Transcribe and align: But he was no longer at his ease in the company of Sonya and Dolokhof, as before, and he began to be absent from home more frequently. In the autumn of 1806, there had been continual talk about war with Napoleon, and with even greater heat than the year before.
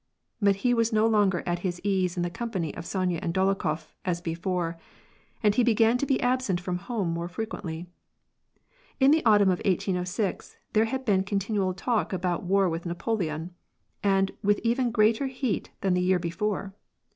But 0.41 0.55
he 0.65 0.73
was 0.73 0.91
no 0.91 1.05
longer 1.05 1.43
at 1.45 1.59
his 1.59 1.79
ease 1.83 2.17
in 2.17 2.23
the 2.23 2.31
company 2.31 2.73
of 2.73 2.87
Sonya 2.87 3.19
and 3.21 3.31
Dolokhof, 3.31 3.93
as 4.03 4.19
before, 4.19 4.79
and 5.43 5.53
he 5.53 5.63
began 5.63 5.99
to 5.99 6.07
be 6.07 6.19
absent 6.21 6.59
from 6.59 6.77
home 6.79 7.11
more 7.11 7.27
frequently. 7.27 7.85
In 8.99 9.11
the 9.11 9.23
autumn 9.27 9.51
of 9.51 9.59
1806, 9.63 10.57
there 10.73 10.85
had 10.85 11.05
been 11.05 11.21
continual 11.23 11.75
talk 11.75 12.13
about 12.13 12.41
war 12.41 12.67
with 12.67 12.87
Napoleon, 12.87 13.53
and 14.01 14.31
with 14.41 14.59
even 14.63 14.89
greater 14.89 15.27
heat 15.27 15.69
than 15.81 15.93
the 15.93 16.01
year 16.01 16.17
before. 16.17 16.73